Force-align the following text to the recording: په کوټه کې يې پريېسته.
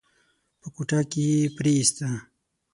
په 0.59 0.67
کوټه 0.75 0.99
کې 1.11 1.23
يې 1.31 1.41
پريېسته. 1.57 2.07